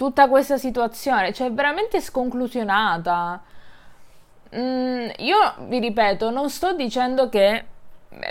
tutta 0.00 0.28
questa 0.28 0.56
situazione, 0.56 1.30
cioè 1.34 1.52
veramente 1.52 2.00
sconclusionata. 2.00 3.38
Mm, 4.56 5.08
io 5.18 5.36
vi 5.66 5.78
ripeto, 5.78 6.30
non 6.30 6.48
sto 6.48 6.72
dicendo 6.72 7.28
che 7.28 7.64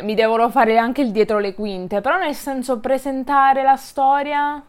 mi 0.02 0.16
devono 0.16 0.50
fare 0.50 0.80
anche 0.80 1.02
il 1.02 1.12
dietro 1.12 1.38
le 1.38 1.54
quinte, 1.54 2.02
però 2.02 2.18
nel 2.18 2.34
senso 2.34 2.80
presentare 2.80 3.62
la 3.62 3.76
storia, 3.76 4.60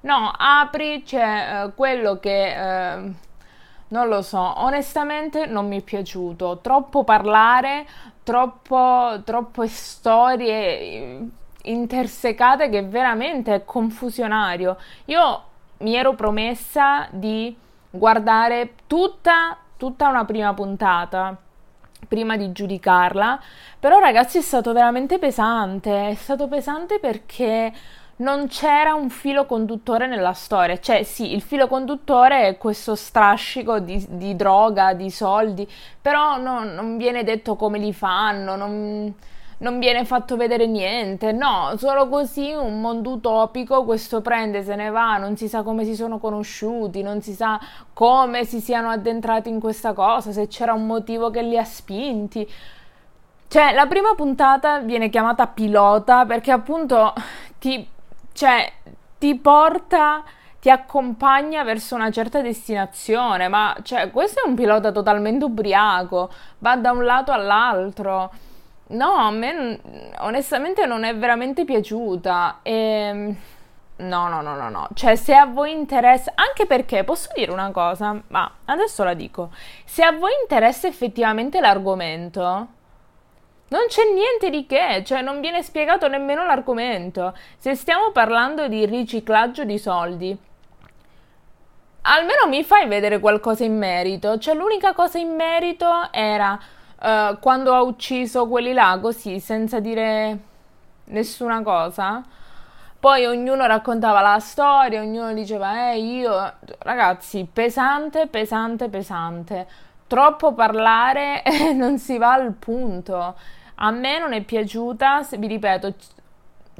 no, 0.00 0.32
apri, 0.34 1.02
c'è 1.02 1.64
eh, 1.66 1.74
quello 1.74 2.18
che... 2.18 2.54
Eh, 2.54 3.12
non 3.88 4.08
lo 4.08 4.22
so, 4.22 4.40
onestamente 4.62 5.44
non 5.44 5.68
mi 5.68 5.80
è 5.80 5.82
piaciuto. 5.82 6.60
Troppo 6.62 7.04
parlare, 7.04 7.86
troppo, 8.22 9.20
troppe 9.24 9.68
storie 9.68 11.20
intersecate 11.62 12.68
che 12.70 12.82
veramente 12.82 13.54
è 13.54 13.64
confusionario. 13.64 14.76
Io 15.04 15.42
mi 15.78 15.94
ero 15.94 16.14
promessa 16.14 17.08
di 17.10 17.56
guardare 17.90 18.74
tutta, 18.86 19.56
tutta 19.76 20.08
una 20.08 20.24
prima 20.24 20.52
puntata 20.54 21.36
prima 22.08 22.36
di 22.36 22.52
giudicarla, 22.52 23.40
però 23.80 23.98
ragazzi 23.98 24.38
è 24.38 24.40
stato 24.40 24.72
veramente 24.72 25.18
pesante, 25.18 26.10
è 26.10 26.14
stato 26.14 26.46
pesante 26.46 26.98
perché 27.00 27.72
non 28.16 28.48
c'era 28.48 28.94
un 28.94 29.10
filo 29.10 29.44
conduttore 29.44 30.06
nella 30.06 30.32
storia, 30.32 30.78
cioè 30.78 31.02
sì, 31.02 31.34
il 31.34 31.42
filo 31.42 31.66
conduttore 31.66 32.48
è 32.48 32.56
questo 32.56 32.94
strascico 32.94 33.78
di, 33.78 34.04
di 34.08 34.34
droga, 34.36 34.94
di 34.94 35.10
soldi, 35.10 35.68
però 36.00 36.38
no, 36.38 36.64
non 36.64 36.96
viene 36.96 37.24
detto 37.24 37.56
come 37.56 37.78
li 37.78 37.92
fanno, 37.92 38.56
non 38.56 39.14
non 39.58 39.78
viene 39.78 40.04
fatto 40.04 40.36
vedere 40.36 40.66
niente, 40.66 41.32
no, 41.32 41.72
solo 41.78 42.08
così 42.08 42.52
un 42.52 42.80
mondo 42.80 43.12
utopico, 43.12 43.84
questo 43.84 44.20
prende, 44.20 44.62
se 44.62 44.74
ne 44.74 44.90
va, 44.90 45.16
non 45.16 45.36
si 45.36 45.48
sa 45.48 45.62
come 45.62 45.84
si 45.84 45.94
sono 45.94 46.18
conosciuti, 46.18 47.02
non 47.02 47.22
si 47.22 47.32
sa 47.32 47.58
come 47.92 48.44
si 48.44 48.60
siano 48.60 48.90
addentrati 48.90 49.48
in 49.48 49.58
questa 49.60 49.92
cosa, 49.94 50.32
se 50.32 50.46
c'era 50.48 50.72
un 50.74 50.86
motivo 50.86 51.30
che 51.30 51.42
li 51.42 51.56
ha 51.56 51.64
spinti. 51.64 52.48
Cioè, 53.48 53.72
la 53.72 53.86
prima 53.86 54.14
puntata 54.14 54.80
viene 54.80 55.08
chiamata 55.08 55.46
pilota 55.46 56.26
perché 56.26 56.50
appunto 56.50 57.14
ti, 57.58 57.88
cioè, 58.32 58.70
ti 59.18 59.34
porta 59.36 60.24
ti 60.66 60.72
accompagna 60.72 61.62
verso 61.62 61.94
una 61.94 62.10
certa 62.10 62.40
destinazione, 62.40 63.46
ma 63.46 63.76
cioè, 63.82 64.10
questo 64.10 64.42
è 64.42 64.48
un 64.48 64.56
pilota 64.56 64.90
totalmente 64.90 65.44
ubriaco, 65.44 66.28
va 66.58 66.76
da 66.76 66.90
un 66.90 67.04
lato 67.04 67.30
all'altro. 67.30 68.32
No, 68.88 69.14
a 69.14 69.30
me 69.30 69.80
onestamente 70.20 70.86
non 70.86 71.04
è 71.04 71.16
veramente 71.16 71.64
piaciuta. 71.64 72.60
E... 72.62 72.72
Ehm, 72.72 73.36
no, 73.96 74.28
no, 74.28 74.40
no, 74.42 74.54
no, 74.54 74.68
no. 74.68 74.88
Cioè, 74.94 75.16
se 75.16 75.34
a 75.34 75.46
voi 75.46 75.72
interessa, 75.72 76.32
anche 76.34 76.66
perché 76.66 77.02
posso 77.02 77.28
dire 77.34 77.50
una 77.50 77.70
cosa, 77.72 78.20
ma 78.28 78.50
adesso 78.66 79.02
la 79.02 79.14
dico. 79.14 79.50
Se 79.84 80.02
a 80.02 80.12
voi 80.12 80.30
interessa 80.40 80.86
effettivamente 80.86 81.60
l'argomento, 81.60 82.66
non 83.68 83.86
c'è 83.88 84.04
niente 84.12 84.50
di 84.50 84.66
che, 84.66 85.02
cioè 85.04 85.22
non 85.22 85.40
viene 85.40 85.62
spiegato 85.62 86.06
nemmeno 86.06 86.44
l'argomento. 86.44 87.36
Se 87.58 87.74
stiamo 87.74 88.12
parlando 88.12 88.68
di 88.68 88.86
riciclaggio 88.86 89.64
di 89.64 89.78
soldi, 89.78 90.36
almeno 92.02 92.46
mi 92.46 92.62
fai 92.62 92.86
vedere 92.86 93.18
qualcosa 93.18 93.64
in 93.64 93.76
merito. 93.76 94.38
Cioè, 94.38 94.54
l'unica 94.54 94.92
cosa 94.94 95.18
in 95.18 95.34
merito 95.34 96.12
era 96.12 96.56
uh, 97.00 97.38
quando 97.40 97.74
ha 97.74 97.82
ucciso 97.82 98.46
quelli 98.48 98.72
là 98.72 98.98
così 99.00 99.40
senza 99.40 99.80
dire 99.80 100.38
nessuna 101.04 101.62
cosa. 101.62 102.22
Poi 102.98 103.24
ognuno 103.26 103.66
raccontava 103.66 104.20
la 104.20 104.38
storia, 104.40 105.00
ognuno 105.00 105.32
diceva, 105.32 105.92
eh, 105.92 105.98
io, 105.98 106.52
ragazzi, 106.78 107.46
pesante, 107.50 108.26
pesante, 108.26 108.88
pesante. 108.88 109.66
Troppo 110.06 110.54
parlare 110.54 111.42
e 111.44 111.72
non 111.72 111.98
si 111.98 112.18
va 112.18 112.32
al 112.32 112.52
punto. 112.52 113.36
A 113.76 113.90
me 113.90 114.18
non 114.18 114.32
è 114.32 114.42
piaciuta, 114.42 115.26
vi 115.38 115.46
ripeto, 115.46 115.94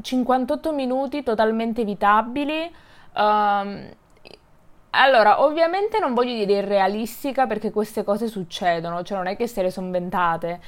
58 0.00 0.72
minuti 0.72 1.22
totalmente 1.22 1.82
evitabili. 1.82 2.74
Um, 3.14 3.88
allora, 4.90 5.42
ovviamente 5.42 5.98
non 5.98 6.14
voglio 6.14 6.32
dire 6.44 6.60
irrealistica 6.60 7.46
perché 7.46 7.70
queste 7.70 8.04
cose 8.04 8.28
succedono, 8.28 9.02
cioè 9.02 9.18
non 9.18 9.26
è 9.26 9.36
che 9.36 9.46
se 9.46 9.62
le 9.62 9.70
sono 9.70 9.86
inventate, 9.86 10.60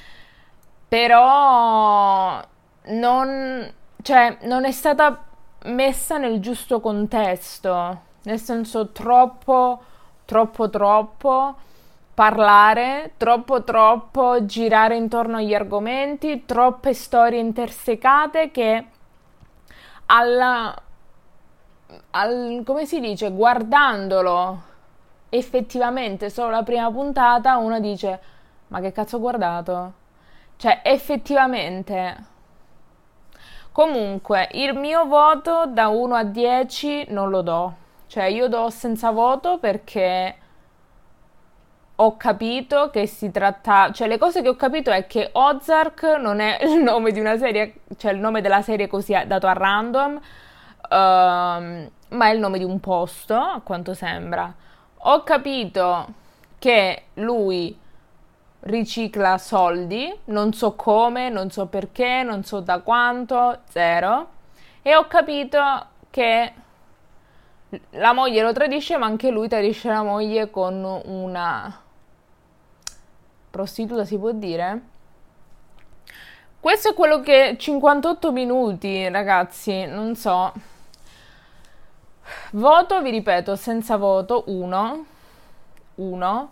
però 0.89 2.43
non, 2.87 3.73
cioè, 4.03 4.39
non 4.43 4.65
è 4.65 4.73
stata 4.73 5.25
messa 5.65 6.19
nel 6.19 6.41
giusto 6.41 6.81
contesto, 6.81 8.01
nel 8.23 8.39
senso 8.39 8.91
troppo, 8.93 9.83
troppo, 10.25 10.71
troppo 10.71 11.57
parlare, 12.15 13.13
troppo, 13.17 13.63
troppo 13.63 14.45
girare 14.45 14.97
intorno 14.97 15.37
agli 15.37 15.55
argomenti, 15.55 16.45
troppe 16.45 16.93
storie 16.93 17.39
intersecate 17.39 18.51
che 18.51 18.87
alla, 20.07 20.75
al, 22.11 22.63
come 22.65 22.87
si 22.87 23.01
dice, 23.01 23.31
guardandolo 23.31 24.63
effettivamente 25.31 26.31
solo 26.31 26.51
la 26.51 26.63
prima 26.63 26.91
puntata, 26.91 27.57
uno 27.57 27.81
dice, 27.81 28.21
ma 28.69 28.81
che 28.81 28.93
cazzo 28.93 29.17
ho 29.17 29.21
guardato? 29.21 29.93
Cioè, 30.57 30.81
effettivamente... 30.85 32.37
Comunque, 33.73 34.49
il 34.53 34.75
mio 34.77 35.05
voto 35.05 35.67
da 35.67 35.87
1 35.87 36.15
a 36.15 36.25
10 36.25 37.07
non 37.11 37.31
lo 37.31 37.43
do. 37.43 37.75
Cioè, 38.09 38.25
io 38.25 38.49
do 38.49 38.71
senza 38.71 39.13
voto 39.13 39.59
perché 39.59 40.37
ho 41.95 42.17
capito 42.17 42.91
che 42.91 43.07
si 43.07 43.31
tratta, 43.31 43.91
cioè 43.93 44.09
le 44.09 44.19
cose 44.19 44.43
che 44.43 44.49
ho 44.49 44.57
capito 44.57 44.91
è 44.91 45.07
che 45.07 45.31
Ozark 45.33 46.03
non 46.21 46.41
è 46.41 46.59
il 46.63 46.83
nome 46.83 47.13
di 47.13 47.21
una 47.21 47.37
serie, 47.39 47.81
cioè 47.97 48.13
il 48.13 48.19
nome 48.19 48.41
della 48.41 48.63
serie 48.63 48.87
così 48.89 49.17
dato 49.27 49.47
a 49.47 49.53
random, 49.53 50.21
uh, 50.89 50.95
ma 50.95 51.91
è 52.09 52.31
il 52.31 52.39
nome 52.39 52.59
di 52.59 52.65
un 52.65 52.81
posto, 52.81 53.35
a 53.35 53.61
quanto 53.63 53.95
sembra. 53.95 54.53
Ho 55.03 55.23
capito 55.23 56.07
che 56.59 57.05
lui 57.15 57.77
ricicla 58.61 59.39
soldi, 59.39 60.13
non 60.27 60.53
so 60.53 60.75
come, 60.75 61.29
non 61.29 61.51
so 61.51 61.67
perché, 61.67 62.23
non 62.23 62.45
so 62.45 62.61
da 62.61 62.81
quanto, 62.81 63.61
zero. 63.69 64.29
E 64.83 64.97
ho 64.97 65.07
capito 65.07 65.61
che 66.11 66.53
la 67.91 68.13
moglie 68.13 68.43
lo 68.43 68.53
tradisce, 68.53 68.97
ma 68.97 69.07
anche 69.07 69.31
lui 69.31 69.49
tradisce 69.49 69.89
la 69.89 70.03
moglie 70.03 70.51
con 70.51 70.83
una 71.05 71.81
prostituta, 73.51 74.05
si 74.05 74.19
può 74.19 74.33
dire? 74.33 74.83
Questo 76.61 76.91
è 76.91 76.95
quello 76.95 77.21
che 77.21 77.57
58 77.59 78.33
minuti, 78.33 79.09
ragazzi, 79.09 79.87
non 79.87 80.17
so. 80.17 80.53
Voto, 82.53 83.03
vi 83.03 83.11
ripeto, 83.11 83.57
senza 83.57 83.97
voto 83.97 84.45
1 84.47 85.05
1 85.97 86.51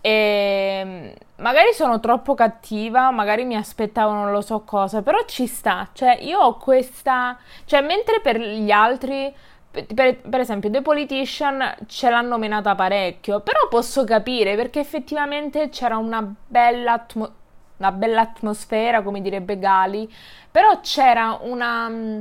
e 0.00 1.14
magari 1.36 1.72
sono 1.72 1.98
troppo 2.00 2.34
cattiva, 2.34 3.10
magari 3.10 3.44
mi 3.44 3.56
aspettavo 3.56 4.12
non 4.12 4.30
lo 4.30 4.40
so 4.40 4.60
cosa, 4.60 5.02
però 5.02 5.18
ci 5.26 5.46
sta. 5.46 5.88
Cioè, 5.92 6.18
io 6.22 6.38
ho 6.38 6.56
questa, 6.56 7.36
cioè 7.64 7.80
mentre 7.80 8.20
per 8.20 8.38
gli 8.38 8.70
altri 8.70 9.34
per, 9.70 10.16
per, 10.20 10.40
esempio, 10.40 10.70
The 10.70 10.80
Politician 10.80 11.76
ce 11.86 12.08
l'hanno 12.08 12.38
menata 12.38 12.74
parecchio, 12.74 13.40
però 13.40 13.68
posso 13.68 14.04
capire 14.04 14.56
perché 14.56 14.80
effettivamente 14.80 15.68
c'era 15.68 15.98
una 15.98 16.22
bella, 16.46 16.92
atmo- 16.92 17.32
una 17.76 17.92
bella 17.92 18.22
atmosfera, 18.22 19.02
come 19.02 19.20
direbbe 19.20 19.58
Gali, 19.58 20.10
però 20.50 20.80
c'era 20.80 21.38
una 21.42 21.88
mm, 21.88 22.20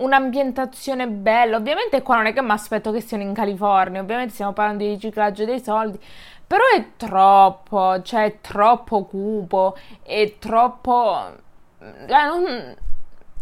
un'ambientazione 0.00 1.08
bella. 1.08 1.56
Ovviamente 1.56 2.02
qua 2.02 2.16
non 2.16 2.26
è 2.26 2.32
che 2.32 2.42
mi 2.42 2.50
aspetto 2.50 2.92
che 2.92 3.00
siano 3.00 3.22
in 3.22 3.32
California, 3.32 4.00
ovviamente 4.00 4.32
stiamo 4.32 4.52
parlando 4.52 4.84
di 4.84 4.90
riciclaggio 4.90 5.44
dei 5.44 5.60
soldi, 5.60 5.98
però 6.46 6.64
è 6.74 6.96
troppo, 6.96 8.02
cioè 8.02 8.24
è 8.24 8.40
troppo 8.40 9.04
cupo, 9.04 9.76
è 10.02 10.36
troppo... 10.38 11.48
Cioè, 11.78 12.76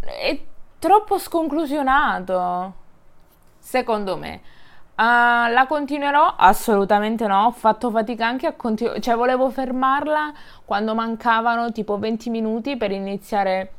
è 0.00 0.40
troppo 0.78 1.18
sconclusionato, 1.18 2.74
secondo 3.58 4.16
me. 4.16 4.40
Uh, 4.94 5.52
la 5.52 5.66
continuerò? 5.68 6.34
Assolutamente 6.36 7.26
no, 7.26 7.46
ho 7.46 7.50
fatto 7.52 7.90
fatica 7.90 8.26
anche 8.26 8.46
a 8.48 8.54
continuare, 8.54 9.00
cioè 9.00 9.14
volevo 9.14 9.48
fermarla 9.48 10.32
quando 10.64 10.94
mancavano 10.94 11.70
tipo 11.70 11.98
20 11.98 12.30
minuti 12.30 12.76
per 12.76 12.90
iniziare 12.90 13.74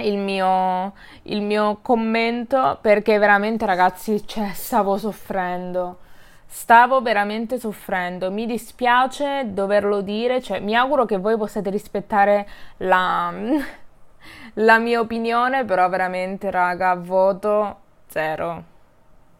il 0.00 0.18
mio, 0.18 0.92
il 1.24 1.42
mio 1.42 1.78
commento 1.82 2.78
perché 2.80 3.18
veramente 3.18 3.66
ragazzi, 3.66 4.26
cioè 4.26 4.52
stavo 4.52 4.96
soffrendo. 4.96 5.98
Stavo 6.46 7.00
veramente 7.00 7.60
soffrendo, 7.60 8.32
mi 8.32 8.44
dispiace 8.44 9.52
doverlo 9.52 10.00
dire, 10.00 10.42
cioè 10.42 10.58
mi 10.58 10.74
auguro 10.74 11.04
che 11.04 11.16
voi 11.16 11.36
possiate 11.36 11.70
rispettare 11.70 12.48
la, 12.78 13.32
la 14.54 14.78
mia 14.78 14.98
opinione, 15.00 15.64
però 15.64 15.88
veramente, 15.88 16.50
raga, 16.50 16.94
voto 16.96 17.78
zero. 18.08 18.64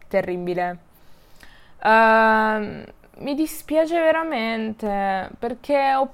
Terribile. 0.08 0.78
Uh, 1.82 2.84
mi 3.18 3.34
dispiace 3.34 3.98
veramente 3.98 5.30
perché 5.38 5.94
ho... 5.94 6.08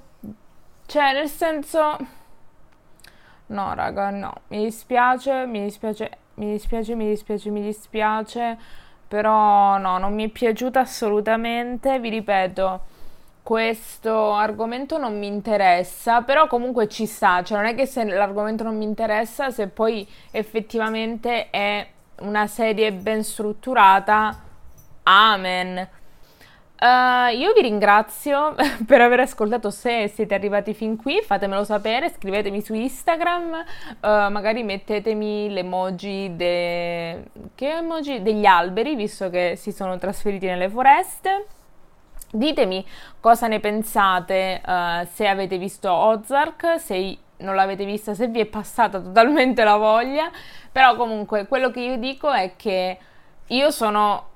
Cioè, 0.87 1.13
nel 1.13 1.29
senso... 1.29 1.97
No, 3.49 3.75
raga, 3.75 4.11
no. 4.11 4.33
Mi 4.49 4.65
dispiace, 4.65 5.47
mi 5.47 5.63
dispiace, 5.63 6.11
mi 6.35 6.51
dispiace, 6.53 6.95
mi 6.95 7.09
dispiace, 7.09 7.51
mi 7.51 7.63
dispiace. 7.63 8.59
Però 9.09 9.79
no, 9.79 9.99
non 9.99 10.15
mi 10.15 10.25
è 10.27 10.29
piaciuta 10.29 10.81
assolutamente. 10.81 11.99
Vi 12.01 12.09
ripeto 12.09 12.95
questo 13.47 14.33
argomento 14.33 14.99
non 14.99 15.17
mi 15.17 15.29
interessa, 15.29 16.23
però 16.23 16.49
comunque 16.49 16.89
ci 16.89 17.07
sta, 17.07 17.45
cioè 17.45 17.59
non 17.59 17.69
è 17.69 17.77
che 17.77 17.87
se 17.87 18.03
l'argomento 18.03 18.65
non 18.65 18.77
mi 18.77 18.83
interessa, 18.83 19.51
se 19.51 19.69
poi 19.69 20.05
effettivamente 20.33 21.49
è 21.51 21.87
una 22.23 22.49
serie 22.49 22.93
ben 22.93 23.23
strutturata, 23.23 24.43
amen. 25.05 25.89
Uh, 26.79 27.35
io 27.35 27.55
vi 27.55 27.63
ringrazio 27.63 28.55
per 28.87 29.01
aver 29.01 29.21
ascoltato. 29.21 29.71
Se 29.71 30.09
siete 30.09 30.35
arrivati 30.35 30.75
fin 30.75 30.97
qui, 30.97 31.21
fatemelo 31.23 31.65
sapere. 31.65 32.11
Scrivetemi 32.11 32.61
su 32.61 32.75
Instagram. 32.75 33.65
Uh, 34.01 34.31
magari 34.31 34.63
mettetemi 34.63 35.51
l'emoji, 35.51 36.37
de... 36.37 37.31
emoji 37.55 38.23
degli 38.23 38.45
alberi, 38.45 38.95
visto 38.95 39.31
che 39.31 39.55
si 39.57 39.73
sono 39.73 39.97
trasferiti 39.99 40.47
nelle 40.47 40.69
foreste. 40.69 41.47
Ditemi 42.31 42.85
cosa 43.21 43.47
ne 43.47 43.61
pensate, 43.61 44.61
uh, 44.67 45.07
se 45.11 45.27
avete 45.27 45.57
visto 45.57 45.91
Ozark, 45.91 46.79
se 46.79 47.19
non 47.39 47.55
l'avete 47.55 47.85
vista, 47.85 48.15
se 48.15 48.29
vi 48.29 48.41
è 48.41 48.47
passata 48.47 49.01
totalmente 49.01 49.65
la 49.65 49.77
voglia, 49.77 50.31
però 50.71 50.97
comunque 50.97 51.47
quello 51.47 51.71
che 51.71 51.81
io 51.81 51.97
dico 51.97 52.31
è 52.31 52.55
che 52.57 52.99
io 53.47 53.71
sono, 53.71 54.29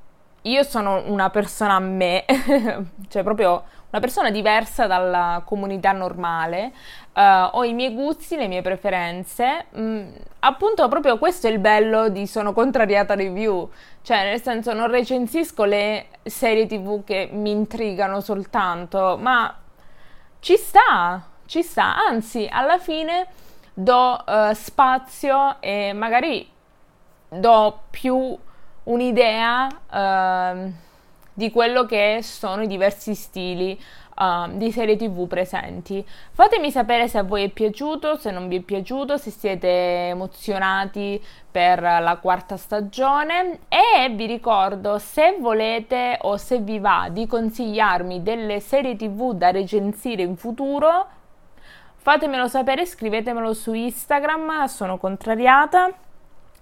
io 0.43 0.63
sono 0.63 1.03
una 1.07 1.31
persona 1.31 1.75
a 1.75 1.81
me, 1.81 2.25
cioè 3.09 3.23
proprio 3.23 3.63
una 3.91 4.01
persona 4.01 4.31
diversa 4.31 4.87
dalla 4.87 5.43
comunità 5.45 5.93
normale, 5.93 6.73
uh, 7.13 7.21
ho 7.53 7.65
i 7.65 7.75
miei 7.75 7.93
gusti, 7.93 8.37
le 8.37 8.47
mie 8.47 8.63
preferenze, 8.63 9.67
mm, 9.77 10.09
appunto 10.41 10.87
proprio 10.89 11.19
questo 11.19 11.49
è 11.49 11.51
il 11.51 11.59
bello 11.59 12.09
di 12.09 12.27
Sono 12.27 12.53
contrariata 12.53 13.15
review, 13.15 13.69
cioè 14.03 14.25
nel 14.25 14.41
senso 14.41 14.73
non 14.73 14.89
recensisco 14.89 15.65
le 15.65 16.07
serie 16.23 16.67
tv 16.67 17.03
che 17.05 17.29
mi 17.33 17.51
intrigano 17.51 18.21
soltanto, 18.21 19.19
ma 19.21 19.55
ci 20.39 20.57
sta, 20.57 21.23
ci 21.47 21.63
sta, 21.63 21.97
anzi 21.97 22.49
alla 22.51 22.79
fine 22.79 23.27
do 23.75 24.25
uh, 24.25 24.53
spazio 24.53 25.61
e 25.61 25.93
magari 25.93 26.49
do 27.29 27.83
più 27.91 28.39
un'idea 28.91 29.67
uh, 29.67 30.73
di 31.33 31.51
quello 31.51 31.85
che 31.87 32.21
sono 32.23 32.63
i 32.63 32.67
diversi 32.67 33.15
stili 33.15 33.81
uh, 34.17 34.57
di 34.57 34.71
serie 34.73 34.97
tv 34.97 35.27
presenti. 35.27 36.05
Fatemi 36.33 36.71
sapere 36.71 37.09
se 37.09 37.19
a 37.19 37.23
voi 37.23 37.45
è 37.45 37.49
piaciuto, 37.49 38.17
se 38.17 38.31
non 38.31 38.49
vi 38.49 38.57
è 38.57 38.61
piaciuto, 38.61 39.17
se 39.17 39.31
siete 39.31 39.69
emozionati 40.09 41.23
per 41.51 41.81
la 41.81 42.19
quarta 42.21 42.57
stagione 42.57 43.61
e 43.69 44.09
vi 44.11 44.27
ricordo 44.27 44.99
se 44.99 45.37
volete 45.41 46.19
o 46.23 46.37
se 46.37 46.59
vi 46.59 46.79
va 46.79 47.09
di 47.11 47.27
consigliarmi 47.27 48.23
delle 48.23 48.61
serie 48.61 48.97
tv 48.97 49.33
da 49.33 49.51
recensire 49.51 50.23
in 50.23 50.37
futuro 50.37 51.19
fatemelo 52.03 52.49
sapere, 52.49 52.87
scrivetemelo 52.87 53.53
su 53.53 53.75
Instagram, 53.75 54.65
sono 54.65 54.97
contrariata. 54.97 55.93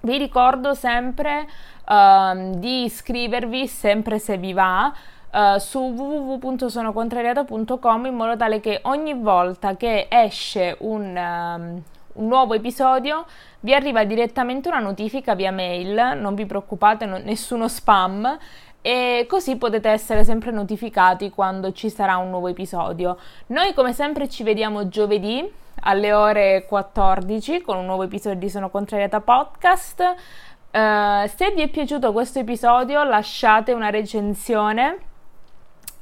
Vi 0.00 0.16
ricordo 0.16 0.74
sempre 0.74 1.48
uh, 1.88 2.56
di 2.56 2.84
iscrivervi 2.84 3.66
sempre 3.66 4.20
se 4.20 4.37
vi 4.37 4.52
va 4.52 4.94
uh, 5.32 5.58
su 5.58 5.80
www.sonocontrariata.com 5.80 8.06
in 8.06 8.14
modo 8.14 8.37
tale 8.37 8.61
che 8.61 8.78
ogni 8.84 9.14
volta 9.14 9.76
che 9.76 10.06
esce 10.08 10.76
un, 10.80 11.16
um, 11.16 11.82
un 12.12 12.26
nuovo 12.28 12.54
episodio 12.54 13.26
vi 13.61 13.74
arriva 13.74 14.04
direttamente 14.04 14.68
una 14.68 14.78
notifica 14.78 15.34
via 15.34 15.50
mail, 15.50 16.16
non 16.16 16.37
vi 16.37 16.46
preoccupate, 16.46 17.04
non, 17.04 17.22
nessuno 17.24 17.66
spam 17.66 18.38
e 18.80 19.26
così 19.28 19.56
potete 19.56 19.88
essere 19.88 20.22
sempre 20.22 20.52
notificati 20.52 21.30
quando 21.30 21.72
ci 21.72 21.90
sarà 21.90 22.18
un 22.18 22.30
nuovo 22.30 22.46
episodio. 22.46 23.18
Noi 23.48 23.74
come 23.74 23.92
sempre 23.92 24.28
ci 24.28 24.44
vediamo 24.44 24.88
giovedì 24.88 25.66
alle 25.81 26.12
ore 26.12 26.64
14 26.67 27.61
con 27.62 27.77
un 27.77 27.87
nuovo 27.87 28.05
episodio 28.05 28.38
di 28.38 28.49
Sono 28.49 28.71
Contrariata 28.71 29.21
Podcast. 29.21 30.01
Uh, 30.01 31.27
se 31.27 31.53
vi 31.55 31.62
è 31.62 31.69
piaciuto 31.69 32.12
questo 32.12 32.38
episodio 32.38 33.03
lasciate 33.05 33.73
una 33.73 33.91
recensione, 33.91 34.99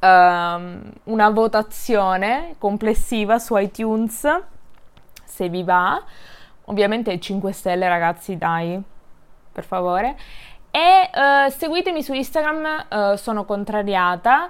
uh, 0.01 0.07
una 0.07 1.31
votazione 1.31 2.57
complessiva 2.59 3.39
su 3.39 3.57
iTunes 3.57 4.43
se 5.25 5.49
vi 5.49 5.62
va. 5.62 6.03
Ovviamente 6.67 7.19
5 7.19 7.53
stelle 7.53 7.89
ragazzi 7.89 8.37
dai, 8.37 8.81
per 9.53 9.65
favore. 9.65 10.17
E 10.71 11.11
uh, 11.12 11.51
seguitemi 11.51 12.03
su 12.03 12.12
Instagram, 12.12 13.15
sono 13.17 13.45
contrariata 13.45 14.49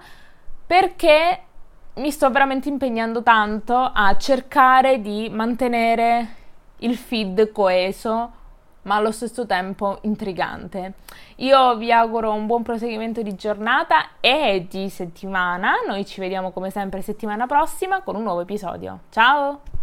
perché 0.66 1.45
mi 1.96 2.10
sto 2.10 2.30
veramente 2.30 2.68
impegnando 2.68 3.22
tanto 3.22 3.74
a 3.74 4.16
cercare 4.16 5.00
di 5.00 5.28
mantenere 5.30 6.34
il 6.78 6.96
feed 6.96 7.52
coeso 7.52 8.32
ma 8.82 8.96
allo 8.96 9.10
stesso 9.10 9.46
tempo 9.46 9.98
intrigante. 10.02 10.94
Io 11.36 11.76
vi 11.76 11.90
auguro 11.90 12.32
un 12.32 12.46
buon 12.46 12.62
proseguimento 12.62 13.20
di 13.20 13.34
giornata 13.34 14.10
e 14.20 14.66
di 14.68 14.88
settimana. 14.88 15.72
Noi 15.86 16.06
ci 16.06 16.20
vediamo 16.20 16.52
come 16.52 16.70
sempre 16.70 17.02
settimana 17.02 17.46
prossima 17.46 18.02
con 18.02 18.14
un 18.14 18.22
nuovo 18.22 18.42
episodio. 18.42 19.00
Ciao! 19.10 19.75